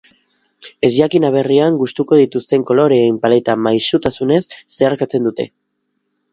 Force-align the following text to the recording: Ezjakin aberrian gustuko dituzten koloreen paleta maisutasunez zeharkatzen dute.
Ezjakin 0.87 1.27
aberrian 1.29 1.77
gustuko 1.81 2.19
dituzten 2.21 2.65
koloreen 2.71 3.21
paleta 3.27 3.57
maisutasunez 3.69 4.43
zeharkatzen 4.79 5.31
dute. 5.33 5.51